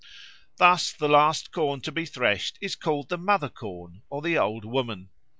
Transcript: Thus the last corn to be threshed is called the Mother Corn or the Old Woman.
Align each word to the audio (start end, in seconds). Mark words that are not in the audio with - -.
Thus 0.57 0.91
the 0.93 1.07
last 1.07 1.51
corn 1.51 1.81
to 1.81 1.91
be 1.91 2.07
threshed 2.07 2.57
is 2.59 2.73
called 2.75 3.09
the 3.09 3.19
Mother 3.19 3.49
Corn 3.49 4.01
or 4.09 4.23
the 4.23 4.35
Old 4.35 4.65
Woman. 4.65 5.11